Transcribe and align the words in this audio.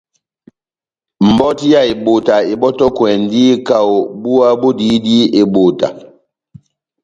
Mbɔti 1.29 1.65
ya 1.73 1.81
ebota 1.93 2.35
ebɔ́tɔkwɛndi 2.51 3.41
kaho 3.67 3.95
búwa 4.21 4.47
bodihidi 4.61 5.17
ebota. 5.41 5.87